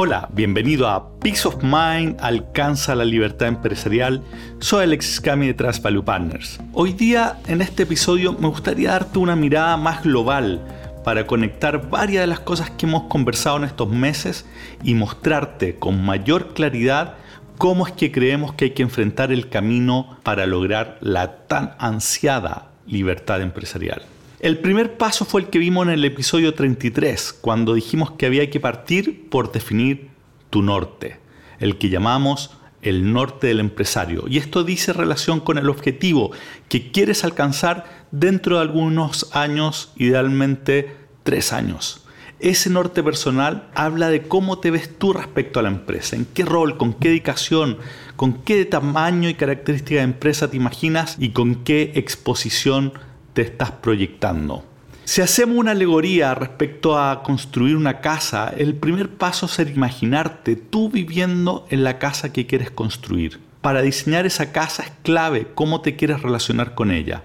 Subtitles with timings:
[0.00, 4.22] Hola, bienvenido a Peace of Mind alcanza la libertad empresarial.
[4.60, 6.60] Soy Alexis Cami de Trust Partners.
[6.72, 10.64] Hoy día en este episodio me gustaría darte una mirada más global
[11.02, 14.46] para conectar varias de las cosas que hemos conversado en estos meses
[14.84, 17.16] y mostrarte con mayor claridad
[17.56, 22.70] cómo es que creemos que hay que enfrentar el camino para lograr la tan ansiada
[22.86, 24.02] libertad empresarial.
[24.40, 28.48] El primer paso fue el que vimos en el episodio 33, cuando dijimos que había
[28.50, 30.10] que partir por definir
[30.48, 31.18] tu norte,
[31.58, 34.26] el que llamamos el norte del empresario.
[34.28, 36.30] Y esto dice relación con el objetivo
[36.68, 40.94] que quieres alcanzar dentro de algunos años, idealmente
[41.24, 42.06] tres años.
[42.38, 46.44] Ese norte personal habla de cómo te ves tú respecto a la empresa, en qué
[46.44, 47.78] rol, con qué dedicación,
[48.14, 52.92] con qué tamaño y característica de empresa te imaginas y con qué exposición
[53.38, 54.64] te estás proyectando.
[55.04, 60.90] Si hacemos una alegoría respecto a construir una casa, el primer paso es imaginarte tú
[60.90, 63.38] viviendo en la casa que quieres construir.
[63.60, 67.22] Para diseñar esa casa es clave cómo te quieres relacionar con ella.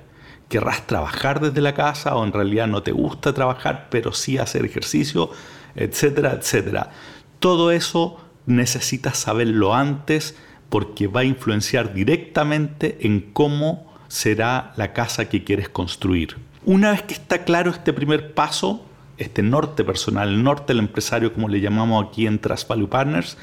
[0.50, 4.66] ¿Querrás trabajar desde la casa o en realidad no te gusta trabajar, pero sí hacer
[4.66, 5.32] ejercicio,
[5.76, 6.92] etcétera, etcétera?
[7.40, 10.36] Todo eso necesitas saberlo antes
[10.70, 16.38] porque va a influenciar directamente en cómo será la casa que quieres construir.
[16.66, 18.86] Una vez que está claro este primer paso,
[19.18, 23.40] este norte personal, el norte del empresario, como le llamamos aquí en Trust Value Partners,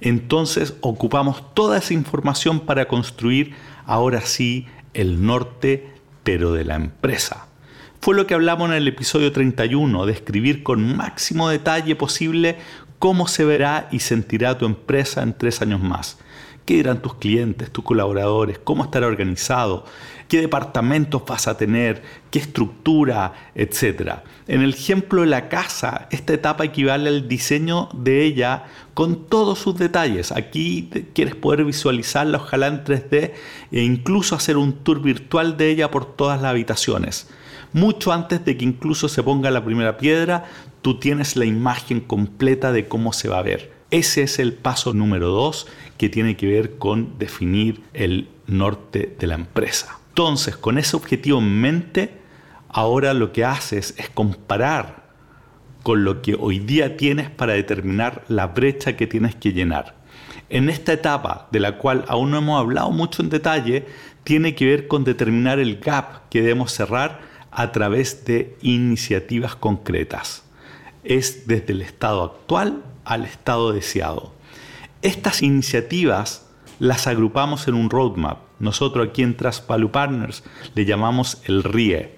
[0.00, 3.52] entonces ocupamos toda esa información para construir
[3.84, 7.46] ahora sí el norte, pero de la empresa.
[8.00, 12.56] Fue lo que hablamos en el episodio 31, describir con máximo detalle posible
[12.98, 16.16] cómo se verá y sentirá tu empresa en tres años más
[16.64, 19.84] qué dirán tus clientes, tus colaboradores, cómo estará organizado,
[20.28, 24.20] qué departamentos vas a tener, qué estructura, etc.
[24.46, 28.64] En el ejemplo de la casa, esta etapa equivale al diseño de ella
[28.94, 30.32] con todos sus detalles.
[30.32, 33.32] Aquí quieres poder visualizarla, ojalá en 3D,
[33.72, 37.28] e incluso hacer un tour virtual de ella por todas las habitaciones.
[37.72, 40.44] Mucho antes de que incluso se ponga la primera piedra,
[40.82, 43.72] tú tienes la imagen completa de cómo se va a ver.
[43.90, 45.66] Ese es el paso número dos
[45.98, 49.98] que tiene que ver con definir el norte de la empresa.
[50.14, 52.20] Entonces, con ese objetivo en mente,
[52.68, 55.08] ahora lo que haces es comparar
[55.82, 59.96] con lo que hoy día tienes para determinar la brecha que tienes que llenar.
[60.50, 63.86] En esta etapa, de la cual aún no hemos hablado mucho en detalle,
[64.22, 70.44] tiene que ver con determinar el gap que debemos cerrar a través de iniciativas concretas.
[71.02, 74.32] Es desde el estado actual al estado deseado.
[75.02, 76.43] Estas iniciativas
[76.84, 78.40] las agrupamos en un roadmap.
[78.58, 82.10] Nosotros aquí en Traspalu Partners le llamamos el RIE,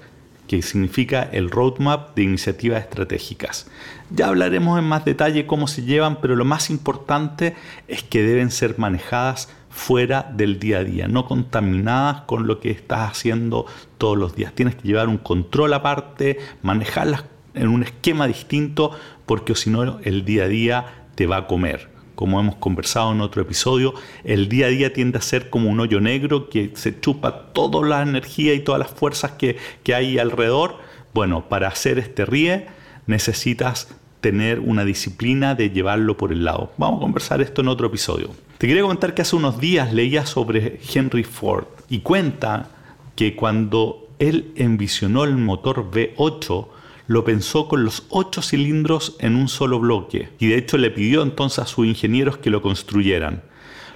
[0.48, 3.70] que significa el Roadmap de Iniciativas Estratégicas.
[4.10, 7.54] Ya hablaremos en más detalle cómo se llevan, pero lo más importante
[7.86, 12.72] es que deben ser manejadas fuera del día a día, no contaminadas con lo que
[12.72, 13.66] estás haciendo
[13.98, 14.52] todos los días.
[14.52, 17.24] Tienes que llevar un control aparte, manejarlas
[17.54, 18.90] en un esquema distinto,
[19.26, 21.95] porque si no el día a día te va a comer.
[22.16, 23.94] Como hemos conversado en otro episodio,
[24.24, 27.86] el día a día tiende a ser como un hoyo negro que se chupa toda
[27.86, 30.78] la energía y todas las fuerzas que, que hay alrededor.
[31.12, 32.66] Bueno, para hacer este ríe
[33.06, 36.72] necesitas tener una disciplina de llevarlo por el lado.
[36.78, 38.30] Vamos a conversar esto en otro episodio.
[38.58, 42.70] Te quería comentar que hace unos días leía sobre Henry Ford y cuenta
[43.14, 46.66] que cuando él envisionó el motor V8,
[47.06, 51.22] lo pensó con los ocho cilindros en un solo bloque y de hecho le pidió
[51.22, 53.42] entonces a sus ingenieros que lo construyeran.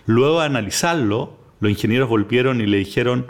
[0.06, 3.26] Luego de analizarlo, los ingenieros volvieron y le dijeron,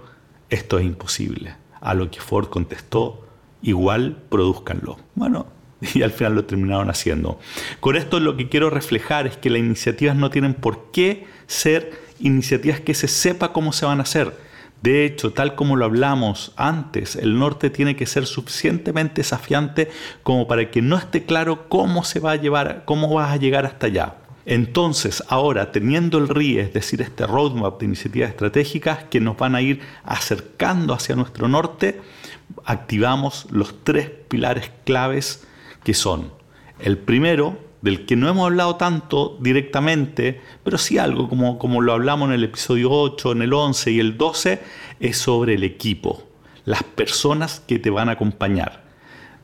[0.50, 1.56] esto es imposible.
[1.80, 3.26] A lo que Ford contestó,
[3.62, 4.98] igual produzcanlo.
[5.14, 5.46] Bueno,
[5.94, 7.38] y al final lo terminaron haciendo.
[7.80, 11.92] Con esto lo que quiero reflejar es que las iniciativas no tienen por qué ser
[12.20, 14.49] iniciativas que se sepa cómo se van a hacer
[14.82, 19.90] de hecho, tal como lo hablamos antes, el norte tiene que ser suficientemente desafiante
[20.22, 23.66] como para que no esté claro cómo se va a llevar, cómo vas a llegar
[23.66, 24.14] hasta allá.
[24.46, 29.54] Entonces, ahora teniendo el RIE, es decir, este roadmap de iniciativas estratégicas que nos van
[29.54, 32.00] a ir acercando hacia nuestro norte,
[32.64, 35.46] activamos los tres pilares claves
[35.84, 36.32] que son
[36.78, 41.92] el primero, del que no hemos hablado tanto directamente, pero sí algo como, como lo
[41.92, 44.60] hablamos en el episodio 8, en el 11 y el 12,
[45.00, 46.22] es sobre el equipo,
[46.64, 48.84] las personas que te van a acompañar.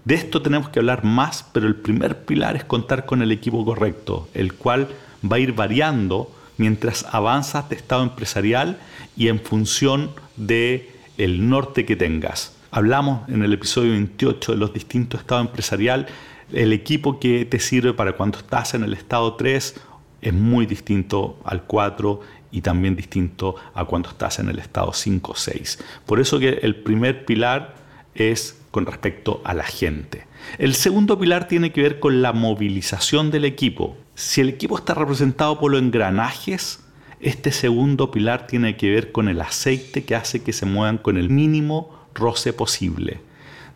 [0.04, 3.64] De esto tenemos que hablar más, pero el primer pilar es contar con el equipo
[3.64, 4.88] correcto, el cual
[5.24, 8.78] va a ir variando mientras avanzas de estado empresarial
[9.16, 12.54] y en función de el norte que tengas.
[12.70, 16.06] Hablamos en el episodio 28 de los distintos estados empresariales
[16.52, 19.74] el equipo que te sirve para cuando estás en el estado 3
[20.22, 22.20] es muy distinto al 4
[22.50, 25.78] y también distinto a cuando estás en el estado 5 o 6.
[26.06, 27.74] Por eso que el primer pilar
[28.14, 30.26] es con respecto a la gente.
[30.58, 33.96] El segundo pilar tiene que ver con la movilización del equipo.
[34.14, 36.80] Si el equipo está representado por los engranajes,
[37.20, 41.16] este segundo pilar tiene que ver con el aceite que hace que se muevan con
[41.16, 43.20] el mínimo roce posible.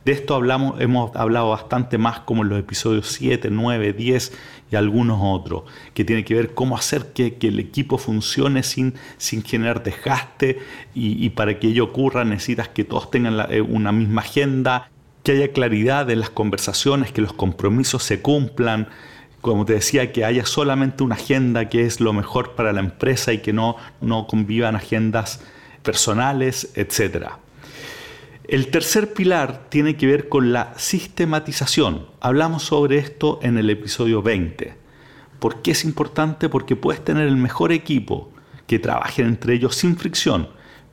[0.04, 4.32] De esto hablamos, hemos hablado bastante más como en los episodios 7, 9, 10
[4.70, 9.42] y algunos otros, que tiene que ver cómo hacer que, el equipo funcione sin, sin
[9.42, 10.58] generar desgaste
[10.94, 14.90] y, para que ello ocurra necesitas que todos tengan eh, una misma agenda,
[15.22, 18.88] que haya claridad en las conversaciones, que los compromisos se cumplan,
[19.42, 23.34] como te decía, que haya solamente una agenda que es lo mejor para la empresa
[23.34, 25.42] y que no, no convivan agendas
[25.82, 27.38] personales, etcétera.
[28.50, 32.06] El tercer pilar tiene que ver con la sistematización.
[32.18, 34.74] Hablamos sobre esto en el episodio 20.
[35.38, 36.48] ¿Por qué es importante?
[36.48, 38.32] Porque puedes tener el mejor equipo
[38.66, 40.48] que trabaje entre ellos sin fricción,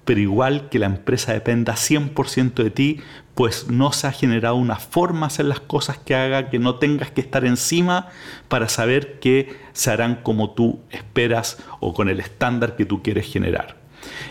[0.05, 2.99] pero igual que la empresa dependa 100% de ti,
[3.33, 6.75] pues no se ha generado una forma de hacer las cosas que haga que no
[6.75, 8.09] tengas que estar encima
[8.49, 13.25] para saber que se harán como tú esperas o con el estándar que tú quieres
[13.25, 13.77] generar.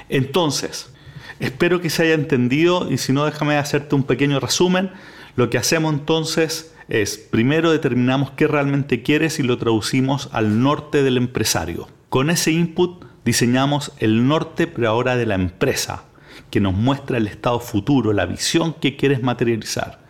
[0.08, 0.92] Entonces,
[1.38, 4.90] Espero que se haya entendido y si no déjame hacerte un pequeño resumen.
[5.36, 11.02] Lo que hacemos entonces es, primero determinamos qué realmente quieres y lo traducimos al norte
[11.02, 11.88] del empresario.
[12.08, 16.04] Con ese input diseñamos el norte pero ahora de la empresa,
[16.50, 20.06] que nos muestra el estado futuro, la visión que quieres materializar.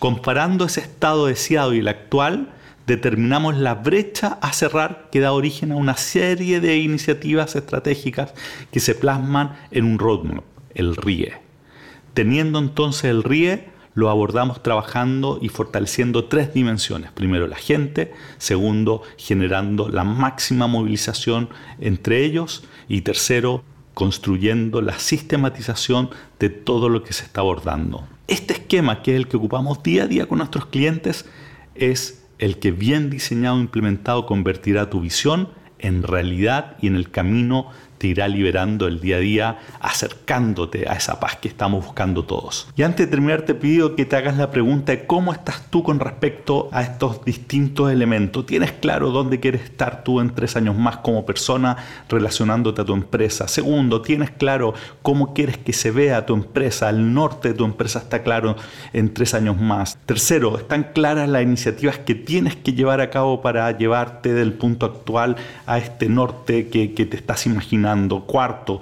[0.00, 2.52] Comparando ese estado deseado y el actual,
[2.88, 8.34] determinamos la brecha a cerrar que da origen a una serie de iniciativas estratégicas
[8.72, 11.34] que se plasman en un roadmap el RIE.
[12.14, 17.12] Teniendo entonces el RIE, lo abordamos trabajando y fortaleciendo tres dimensiones.
[17.12, 18.12] Primero, la gente.
[18.38, 21.48] Segundo, generando la máxima movilización
[21.80, 22.64] entre ellos.
[22.88, 23.62] Y tercero,
[23.94, 26.10] construyendo la sistematización
[26.40, 28.06] de todo lo que se está abordando.
[28.26, 31.26] Este esquema, que es el que ocupamos día a día con nuestros clientes,
[31.74, 35.48] es el que bien diseñado e implementado convertirá tu visión
[35.78, 40.94] en realidad y en el camino te irá liberando el día a día, acercándote a
[40.94, 42.68] esa paz que estamos buscando todos.
[42.76, 45.82] Y antes de terminar te pido que te hagas la pregunta de cómo estás tú
[45.82, 48.46] con respecto a estos distintos elementos.
[48.46, 51.76] ¿Tienes claro dónde quieres estar tú en tres años más como persona
[52.08, 53.48] relacionándote a tu empresa?
[53.48, 56.90] Segundo, ¿tienes claro cómo quieres que se vea tu empresa?
[56.90, 58.56] El norte de tu empresa está claro
[58.92, 59.98] en tres años más.
[60.06, 64.86] Tercero, ¿están claras las iniciativas que tienes que llevar a cabo para llevarte del punto
[64.86, 65.36] actual
[65.66, 67.83] a este norte que, que te estás imaginando?
[68.26, 68.80] Cuarto,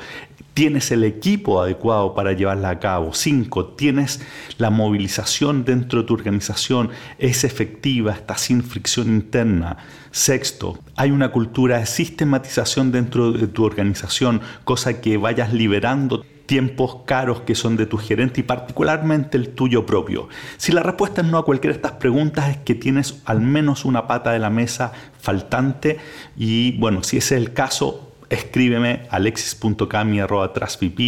[0.55, 3.15] tienes el equipo adecuado para llevarla a cabo.
[3.15, 4.21] Cinco, tienes
[4.59, 9.79] la movilización dentro de tu organización, es efectiva, está sin fricción interna.
[10.11, 16.97] Sexto, hay una cultura de sistematización dentro de tu organización, cosa que vayas liberando tiempos
[17.07, 20.29] caros que son de tu gerente y particularmente el tuyo propio?
[20.59, 23.87] Si la respuesta es no a cualquiera de estas preguntas es que tienes al menos
[23.87, 25.99] una pata de la mesa faltante
[26.37, 31.00] y bueno, si ese es el caso, escríbeme alexis.cami.traspp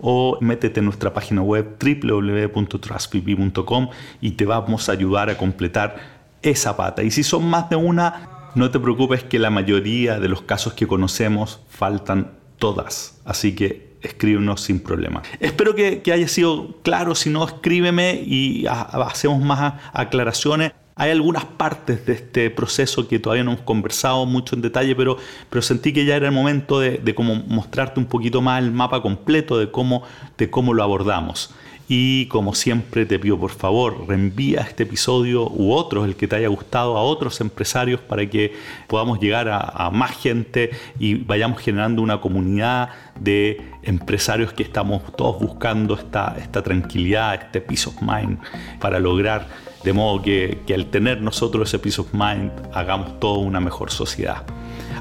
[0.00, 3.88] o métete en nuestra página web www.trustpp.com
[4.20, 5.96] y te vamos a ayudar a completar
[6.40, 7.02] esa pata.
[7.02, 10.74] Y si son más de una, no te preocupes que la mayoría de los casos
[10.74, 13.20] que conocemos faltan todas.
[13.24, 15.24] Así que escríbenos sin problema.
[15.40, 17.16] Espero que haya sido claro.
[17.16, 20.74] Si no, escríbeme y hacemos más aclaraciones.
[20.98, 25.16] Hay algunas partes de este proceso que todavía no hemos conversado mucho en detalle, pero,
[25.48, 27.14] pero sentí que ya era el momento de, de
[27.46, 30.02] mostrarte un poquito más el mapa completo de cómo,
[30.36, 31.54] de cómo lo abordamos.
[31.88, 36.36] Y como siempre te pido por favor, reenvía este episodio u otros, el que te
[36.36, 38.52] haya gustado, a otros empresarios para que
[38.86, 45.40] podamos llegar a, más gente y vayamos generando una comunidad de empresarios que estamos todos
[45.40, 48.38] buscando esta, esta tranquilidad, este peace of mind
[48.78, 49.46] para lograr
[49.82, 54.44] de modo que, al tener nosotros ese peace of mind hagamos toda una mejor sociedad.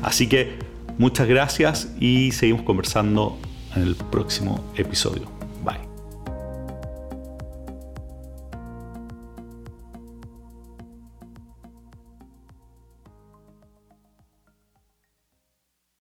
[0.02, 0.58] Así que
[0.98, 3.38] muchas gracias y seguimos conversando
[3.76, 5.37] en el próximo episodio.